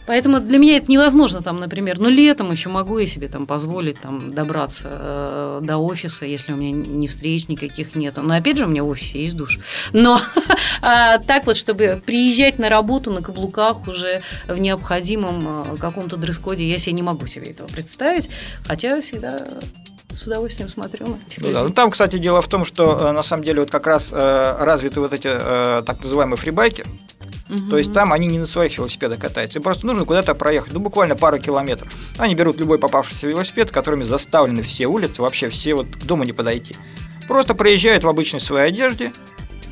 [0.07, 4.01] Поэтому для меня это невозможно, там, например, ну, летом еще могу я себе там позволить
[4.01, 8.23] там добраться э, до офиса, если у меня ни встреч никаких нету.
[8.23, 9.59] Но опять же, у меня в офисе есть душ.
[9.93, 10.21] Но
[10.81, 16.71] а, так вот, чтобы приезжать на работу на каблуках уже в необходимом э, каком-то дресс-коде,
[16.71, 18.31] я себе не могу себе этого представить,
[18.69, 19.49] хотя всегда
[20.15, 21.63] с удовольствием смотрю на этих Ну да, людей.
[21.65, 24.57] ну там, кстати, дело в том, что э, на самом деле вот как раз э,
[24.59, 26.85] развиты вот эти э, так называемые фрибайки.
[27.49, 27.69] Мгм.
[27.71, 29.59] То есть там они не на своих велосипедах катаются.
[29.59, 31.93] Им просто нужно куда-то проехать, ну буквально пару километров.
[32.17, 36.33] Они берут любой попавшийся велосипед, которыми заставлены все улицы, вообще все вот к дому не
[36.33, 36.75] подойти.
[37.29, 39.13] Просто проезжают в обычной своей одежде,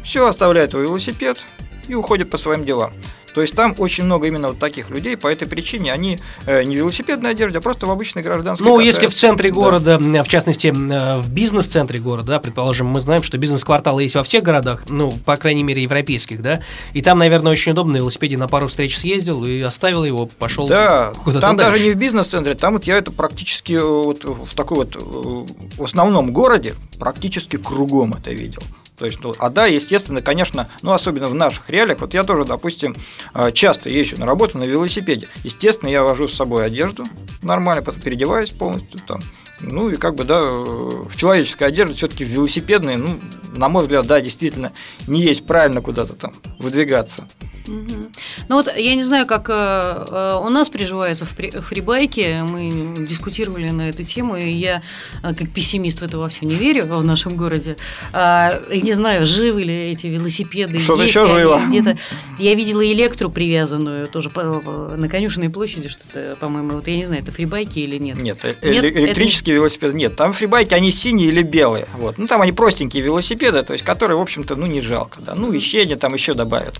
[0.04, 1.40] все, оставляют свой велосипед
[1.88, 2.92] и уходят по своим делам.
[3.34, 6.76] То есть там очень много именно вот таких людей, по этой причине они э, не
[6.76, 8.66] велосипедной одежде, а просто в обычной гражданской.
[8.66, 10.22] Ну, если в центре города, да.
[10.22, 14.42] в частности, э, в бизнес-центре города, да, предположим, мы знаем, что бизнес-кварталы есть во всех
[14.42, 16.60] городах, ну, по крайней мере, европейских, да,
[16.92, 20.66] и там, наверное, очень удобно, на велосипеде на пару встреч съездил и оставил его, пошел
[20.66, 21.72] Да, там дальше.
[21.72, 25.82] даже не в бизнес-центре, там вот я это практически э, вот в такой вот в
[25.82, 28.62] основном городе практически кругом это видел.
[29.02, 32.44] То есть, ну, а да, естественно, конечно, ну, особенно в наших реалиях, вот я тоже,
[32.44, 32.94] допустим,
[33.34, 35.26] э, часто езжу на работу на велосипеде.
[35.42, 37.02] Естественно, я вожу с собой одежду
[37.42, 39.20] нормально, потом переодеваюсь полностью там.
[39.60, 43.20] Ну и как бы, да, в человеческой одежде все-таки в велосипедной, ну,
[43.54, 44.72] на мой взгляд, да, действительно,
[45.06, 47.28] не есть правильно куда-то там выдвигаться.
[47.68, 48.10] Угу.
[48.48, 53.70] Ну вот я не знаю, как э, э у нас приживается в фрибайке, мы дискутировали
[53.70, 54.82] на эту тему, и я
[55.22, 57.76] э, как пессимист в это во все не верю в нашем городе.
[58.12, 60.80] А, не знаю, живы ли эти велосипеды.
[60.80, 61.60] Что-то еще живо.
[61.68, 61.96] Где-то.
[62.38, 67.32] Я видела электру привязанную тоже на конюшенной площади, что-то, по-моему, вот я не знаю, это
[67.32, 68.16] фрибайки или нет.
[68.20, 69.60] Нет, э, нет электрические это...
[69.60, 70.16] велосипеды нет.
[70.16, 71.86] Там фрибайки, они синие или белые.
[71.94, 72.18] Вот.
[72.18, 75.20] Ну там они простенькие велосипеды, то есть которые, в общем-то, ну не жалко.
[75.20, 75.34] Да.
[75.34, 76.78] Ну, ищение там еще добавят.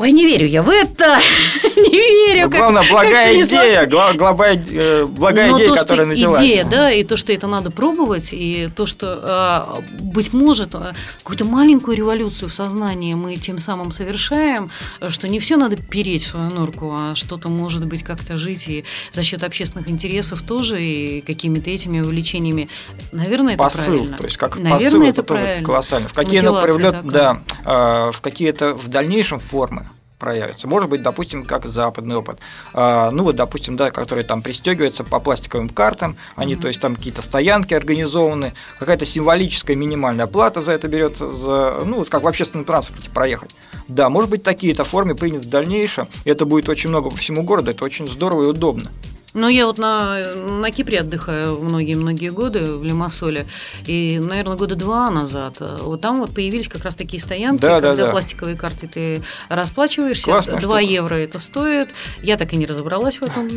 [0.00, 1.18] Ой, не верю я в это,
[1.76, 2.44] не верю.
[2.44, 6.40] Ну, главное, как, благая как идея, гла- глобая, э, благая Но идея, то, которая началась.
[6.40, 10.94] идея, да, и то, что это надо пробовать, и то, что, э, быть может, э,
[11.18, 14.70] какую-то маленькую революцию в сознании мы тем самым совершаем,
[15.06, 18.86] что не все надо переть в свою норку, а что-то может быть как-то жить и
[19.12, 22.70] за счет общественных интересов тоже, и какими-то этими увлечениями.
[23.12, 24.16] Наверное, это посыл, правильно.
[24.16, 25.66] то есть как Наверное, посыл, это, это тоже правильно.
[25.66, 26.08] колоссально.
[26.08, 29.89] В какие оно приведет, да, э, в какие-то в дальнейшем формы
[30.20, 30.68] проявится.
[30.68, 32.38] Может быть, допустим, как западный опыт.
[32.72, 36.60] А, ну вот, допустим, да, которые там пристегиваются по пластиковым картам, они, mm-hmm.
[36.60, 41.96] то есть там какие-то стоянки организованы, какая-то символическая минимальная плата за это берется, за, ну
[41.96, 43.56] вот как в общественном транспорте проехать.
[43.88, 47.42] Да, может быть, такие-то формы приняты в дальнейшем, и это будет очень много по всему
[47.42, 48.90] городу, это очень здорово и удобно.
[49.32, 53.46] Ну, я вот на, на Кипре отдыхаю многие-многие годы, в Лимассоле,
[53.86, 57.94] и, наверное, года два назад, вот там вот появились как раз такие стоянки, да, когда
[57.94, 58.10] да, да.
[58.10, 60.92] пластиковые карты ты расплачиваешься, Классная 2 штука.
[60.92, 61.90] евро это стоит,
[62.22, 63.48] я так и не разобралась в этом,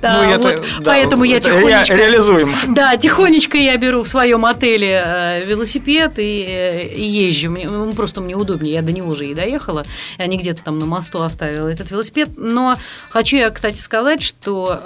[0.00, 1.94] да, ну, вот, это, поэтому я тихонечко...
[1.94, 2.54] Ре- реализуем.
[2.68, 8.20] Да, тихонечко я беру в своем отеле э, велосипед и, э, и езжу, мне, просто
[8.20, 9.84] мне удобнее, я до него уже и доехала,
[10.18, 12.78] я не где-то там на мосту оставила этот велосипед, но
[13.10, 14.80] хочу я, кстати, сказать, что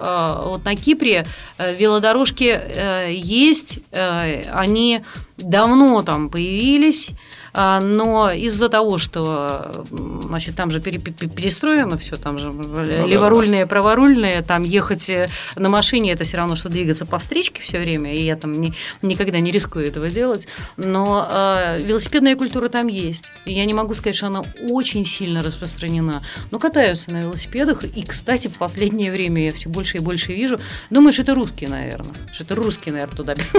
[0.44, 1.26] вот на Кипре
[1.58, 5.02] э, велодорожки э, есть, они
[5.36, 7.10] давно там появились,
[7.54, 14.62] но из-за того, что значит, там же перестроено все, там же ну, леворульные, праворульные, там
[14.62, 18.36] ехать э, на машине это все равно, что двигаться по встречке все время, и я
[18.36, 23.32] там не, никогда не рискую этого делать, но э, велосипедная культура там есть.
[23.44, 28.02] И я не могу сказать, что она очень сильно распространена, но катаются на велосипедах, и,
[28.02, 32.44] кстати, в последнее время я все больше и больше вижу, думаешь, это русские, наверное, что
[32.44, 33.34] это русские, наверное, туда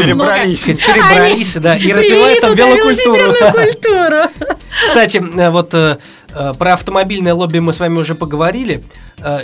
[0.00, 0.64] перебрались.
[0.64, 3.34] Перебрались, да, и развивают там велокультуру культуру.
[3.52, 4.54] культуру.
[4.84, 5.98] Кстати, э, вот э,
[6.32, 8.84] э, про автомобильное лобби мы с вами уже поговорили.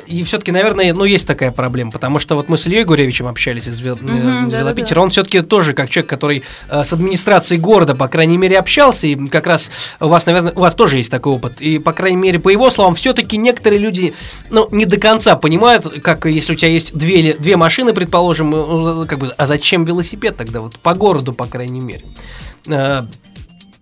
[0.06, 3.66] И все-таки, наверное, ну, есть такая проблема, потому что вот мы с Ильей Гуревичем общались
[3.66, 4.96] из, угу, из Велопитера.
[4.96, 9.06] Да, Он все-таки тоже как человек, который с администрацией города, по крайней мере, общался.
[9.06, 11.60] И как раз у вас, наверное, у вас тоже есть такой опыт.
[11.60, 14.12] И, по крайней мере, по его словам, все-таки некоторые люди
[14.50, 19.18] ну, не до конца понимают, как если у тебя есть две, две машины, предположим, как
[19.18, 20.60] бы, а зачем велосипед тогда?
[20.60, 22.04] Вот по городу, по крайней мере.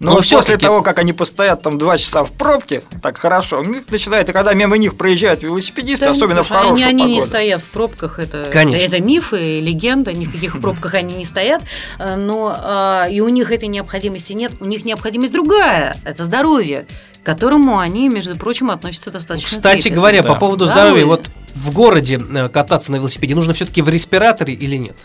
[0.01, 4.29] Но, Но после того, как они постоят там два часа в пробке, так хорошо, начинает,
[4.29, 7.15] и когда мимо них проезжают велосипедисты, да, особенно в хорошую они, они погоду.
[7.15, 8.87] не стоят в пробках, это, Конечно.
[8.87, 11.63] это, мифы, легенда, никаких в пробках они не стоят,
[11.99, 16.87] э, но а, и у них этой необходимости нет, у них необходимость другая, это здоровье
[17.21, 19.97] к которому они, между прочим, относятся достаточно Кстати трепетно.
[19.97, 20.29] говоря, да.
[20.29, 24.77] по поводу здоровья, вот в городе э, кататься на велосипеде нужно все-таки в респираторе или
[24.77, 24.97] нет?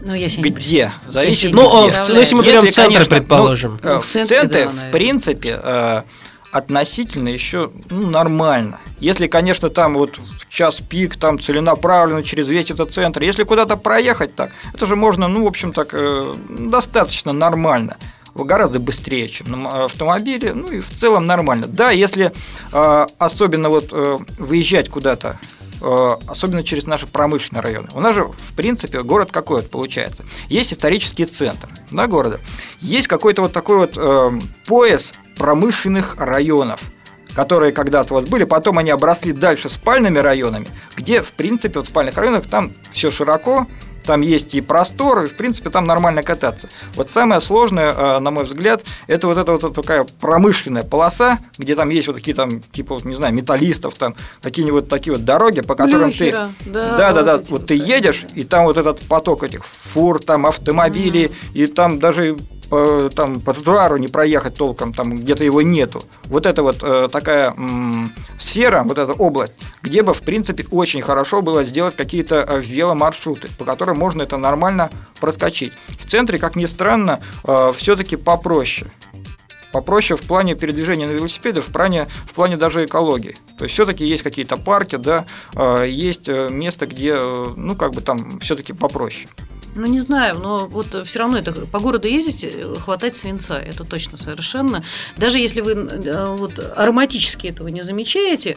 [0.00, 0.92] Ну, я Где?
[1.06, 1.52] Зависит.
[1.52, 3.80] Ну, в, ну, если мы берем центр, конечно, предположим.
[3.82, 6.02] Ну, в центре, в, центре, да, в принципе, э,
[6.52, 8.80] относительно еще ну, нормально.
[8.98, 13.76] Если, конечно, там вот в час пик, там целенаправленно через весь этот центр, если куда-то
[13.76, 17.96] проехать так, это же можно, ну, в общем, так э, достаточно нормально
[18.34, 21.66] гораздо быстрее, чем на автомобиле, ну и в целом нормально.
[21.66, 22.32] Да, если
[22.72, 27.88] э, особенно вот э, выезжать куда-то Э, особенно через наши промышленные районы.
[27.94, 30.24] У нас же, в принципе, город какой вот получается.
[30.48, 32.40] Есть исторический центр да, города,
[32.80, 36.82] есть какой-то вот такой вот э, пояс промышленных районов,
[37.34, 41.86] которые когда-то у вас были, потом они обросли дальше спальными районами, где, в принципе, вот
[41.86, 43.66] в спальных районах там все широко,
[44.04, 46.68] там есть и простор, и, в принципе, там нормально кататься.
[46.94, 51.76] Вот самое сложное, э, на мой взгляд, это вот эта вот такая промышленная полоса, где
[51.76, 55.60] там есть вот такие там, типа, вот, не знаю, металлистов, там, какие-нибудь такие вот дороги,
[55.60, 56.70] по которым Люхера, ты...
[56.70, 59.64] да, да, да, вот да, вот вот, ты едешь, и там вот этот поток этих
[59.66, 62.36] фур, там, автомобилей, и там даже
[62.70, 66.02] по, там, по тротуару не проехать толком, там где-то его нету.
[66.24, 69.52] Вот это вот э, такая м, сфера, вот эта область,
[69.82, 74.38] где бы, в принципе, очень хорошо было сделать какие-то э, веломаршруты, по которым можно это
[74.38, 75.72] нормально проскочить.
[75.98, 77.20] В центре, как ни странно,
[77.74, 78.90] все-таки попроще.
[79.72, 83.36] Попроще в плане передвижения на велосипеде, в плане, в плане даже экологии.
[83.56, 87.92] То есть все-таки есть какие-то парки, да, э, есть э, место, где, э, ну, как
[87.92, 89.28] бы там все-таки попроще.
[89.74, 93.84] Ну, не знаю, но вот все равно это по городу ездить, э, хватать свинца, это
[93.84, 94.84] точно совершенно.
[95.16, 98.56] Даже если вы э, вот, ароматически этого не замечаете,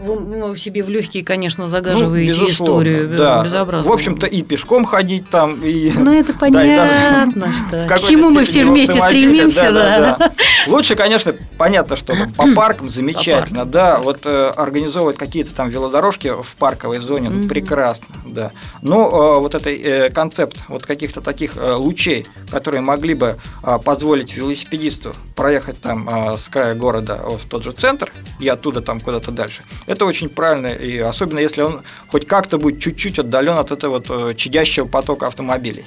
[0.00, 3.44] вы ну, себе в легкие, конечно, загаживаете Ну, историю э, да.
[3.44, 3.90] безобразно.
[3.90, 5.92] В общем-то, и пешком ходить там, и...
[5.92, 7.52] Ну, это Да, и даже понятно,
[7.86, 7.86] что.
[7.86, 10.32] К чему мы все вместе стремимся, да.
[10.66, 16.56] Лучше, конечно, понятно, что по паркам замечательно, да, вот э, организовывать какие-то там велодорожки в
[16.56, 18.52] парковой зоне, ну, прекрасно, да.
[18.82, 23.78] Но э, вот этот э, концепт вот каких-то таких э, лучей, которые могли бы э,
[23.84, 29.00] позволить велосипедисту проехать там э, с края города в тот же центр и оттуда там
[29.00, 33.72] куда-то дальше, это очень правильно, и особенно если он хоть как-то будет чуть-чуть отдален от
[33.72, 35.84] этого вот э, чадящего потока автомобилей.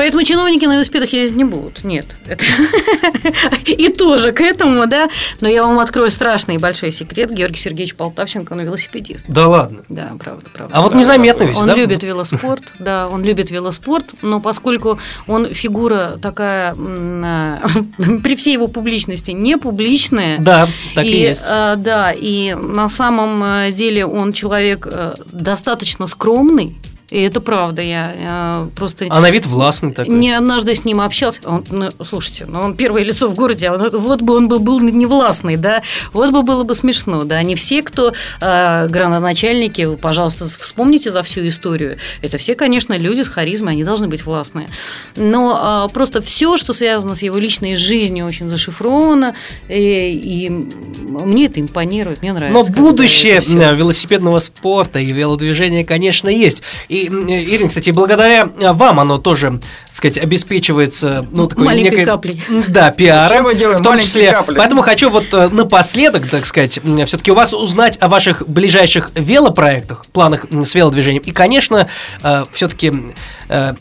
[0.00, 1.84] Поэтому чиновники на велосипедах ездить не будут.
[1.84, 2.06] Нет.
[2.24, 2.42] Это-
[3.66, 5.10] И тоже к этому, да.
[5.42, 7.30] Но я вам открою страшный и большой секрет.
[7.30, 9.26] Георгий Сергеевич Полтавченко, он велосипедист.
[9.28, 9.82] Да ладно.
[9.90, 10.74] Да, правда, правда.
[10.74, 11.74] А вот незаметно ведь, Он да?
[11.74, 16.74] любит велоспорт, да, он любит велоспорт, но поскольку он фигура такая,
[18.22, 21.42] при всей его публичности, не публичная, Да, так и, есть.
[21.46, 26.74] э, да, и на самом э, деле он человек э, достаточно скромный,
[27.10, 28.14] и это правда, я
[28.64, 30.14] э, просто А на вид властный такой.
[30.14, 31.40] не однажды с ним общался.
[31.44, 34.60] Он, ну, слушайте, ну он первое лицо в городе, а он- вот бы он был,
[34.60, 37.42] был невластный, да, вот бы было бы смешно, да.
[37.42, 41.98] Не все, кто э, градоначальники, вы, пожалуйста, вспомните за всю историю.
[42.22, 44.68] Это все, конечно, люди с харизмой, они должны быть властные.
[45.16, 49.34] Но э, просто все, что связано с его личной жизнью, очень зашифровано,
[49.68, 52.72] и, и мне это импонирует, мне нравится.
[52.72, 56.62] Но будущее э, велосипедного спорта и велодвижения, конечно, есть.
[56.88, 62.00] И, э, Ирина, кстати, благодаря э, вам оно тоже, так сказать, обеспечивается ну, такой Маленькой
[62.00, 62.42] некой- каплей.
[62.68, 63.28] Да, пиаром.
[63.36, 64.30] Все мы делаем в том числе.
[64.30, 64.56] капли.
[64.56, 70.06] Поэтому хочу вот э, напоследок, так сказать, все-таки у вас узнать о ваших ближайших велопроектах,
[70.06, 71.22] планах с велодвижением.
[71.22, 71.88] И, конечно,
[72.52, 72.92] все-таки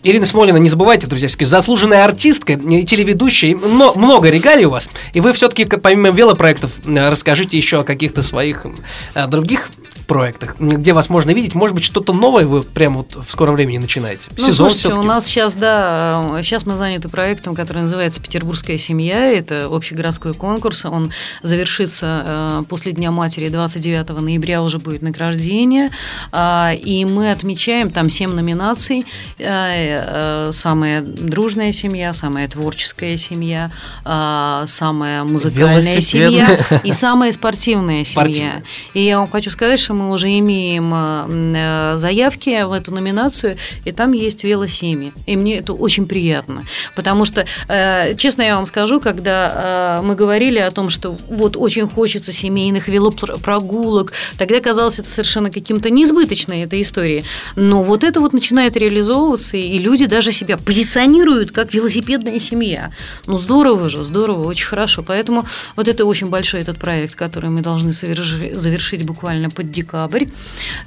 [0.04, 4.72] Ирина Смолина, не забывайте, друзья, все-таки заслуженная артистка, и телеведущая, и мно- много регалий у
[4.72, 4.90] вас.
[5.14, 8.66] И вы все-таки, помимо велопроектов, э, расскажите еще о каких-то своих
[9.14, 9.70] э, других
[10.08, 11.54] проектах, где вас можно видеть.
[11.54, 14.32] Может быть, что-то новое вы прямо вот в скором времени начинаете.
[14.32, 15.00] Ну, Сезон слушайте, всё-таки.
[15.02, 19.28] у нас сейчас, да, сейчас мы заняты проектом, который называется «Петербургская семья».
[19.32, 20.84] Это общегородской конкурс.
[20.86, 21.12] Он
[21.44, 25.90] завершится э, после Дня матери 29 ноября уже будет награждение.
[26.32, 29.06] А, И мы отмечаем там 7 номинаций.
[29.38, 33.72] Э, э, Самая дружная семья, самая творческая семья,
[34.04, 38.24] а, самая музыкальная семья и самая спортивная семья.
[38.24, 38.64] Спортивная.
[38.94, 43.92] И я вам хочу сказать, что мы уже имеем э, заявки в эту номинацию, и
[43.92, 45.14] там есть велосемьи.
[45.26, 46.64] И мне это очень приятно.
[46.96, 51.56] Потому что, э, честно я вам скажу, когда э, мы говорили о том, что вот
[51.56, 57.24] очень хочется семейных велопрогулок, тогда казалось это совершенно каким-то неизбыточной этой историей.
[57.56, 62.92] Но вот это вот начинает реализовываться, и люди даже себя позиционируют как велосипедная семья.
[63.28, 65.04] Ну здорово же, здорово, очень хорошо.
[65.04, 70.26] Поэтому вот это очень большой этот проект, который мы должны соверши- завершить буквально под декабрь.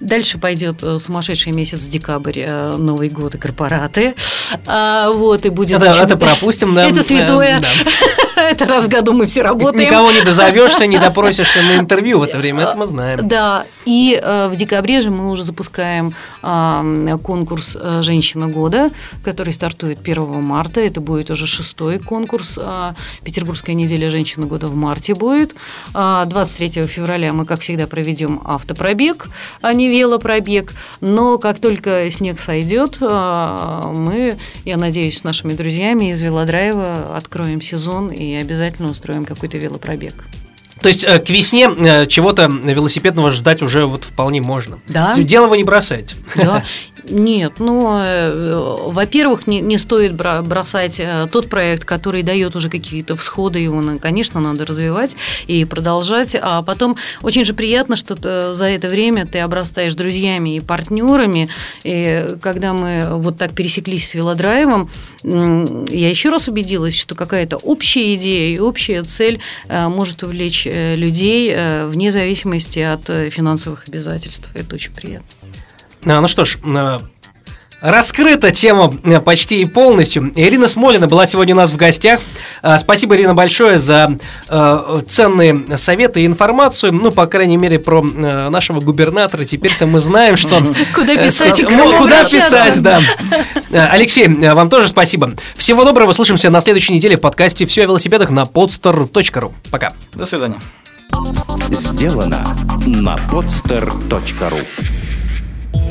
[0.00, 4.14] Дальше пойдет э, сумасшедший месяц декабрь, э, Новый год и корпораты.
[4.66, 6.88] А, вот, и будет Это, очень- это пропустим, да.
[6.88, 7.60] Это святое.
[7.60, 7.68] Да.
[8.50, 9.88] Это раз в году мы все работаем.
[9.88, 13.26] Никого не дозовешься, не допросишься на интервью в это время, это мы знаем.
[13.26, 16.84] Да, и э, в декабре же мы уже запускаем а,
[17.22, 18.90] конкурс э, «Женщина года»,
[19.24, 20.80] который стартует 1 марта.
[20.80, 22.58] Это будет уже шестой конкурс.
[22.60, 25.54] а, Петербургская неделя «Женщина года» в марте будет.
[25.94, 29.28] А, 23 февраля мы, как всегда, проведем автопробег,
[29.60, 30.72] а не велопробег.
[31.00, 37.60] Но как только снег сойдет, а, мы, я надеюсь, с нашими друзьями из Велодрайва откроем
[37.60, 40.24] сезон и обязательно устроим какой-то велопробег.
[40.80, 44.80] То есть э, к весне э, чего-то велосипедного ждать уже вот вполне можно.
[44.88, 45.14] Да.
[45.16, 46.16] Дело вы не бросаете.
[46.36, 46.64] Да.
[47.08, 53.16] Нет, ну, э, во-первых, не, не стоит бросать э, тот проект, который дает уже какие-то
[53.16, 56.36] всходы, его, конечно, надо развивать и продолжать.
[56.40, 61.48] А потом очень же приятно, что за это время ты обрастаешь друзьями и партнерами.
[61.82, 64.90] И когда мы вот так пересеклись с велодрайвом,
[65.24, 71.54] я еще раз убедилась, что какая-то общая идея и общая цель э, может увлечь людей
[71.86, 74.48] вне зависимости от финансовых обязательств.
[74.54, 75.41] Это очень приятно.
[76.04, 76.98] А, ну что ж, э,
[77.80, 80.32] раскрыта тема э, почти и полностью.
[80.34, 82.20] Ирина Смолина была сегодня у нас в гостях.
[82.60, 86.92] А, спасибо, Ирина, большое за э, ценные советы и информацию.
[86.92, 89.44] Ну, по крайней мере, про нашего губернатора.
[89.44, 90.60] Теперь-то мы знаем, что...
[90.94, 91.64] Куда писать?
[91.64, 93.00] Куда писать, да.
[93.72, 95.32] Алексей, вам тоже спасибо.
[95.54, 99.52] Всего доброго, слышимся на следующей неделе в подкасте «Все о велосипедах» на podster.ru.
[99.70, 99.92] Пока.
[100.14, 100.60] До свидания.
[101.70, 105.01] Сделано на podster.ru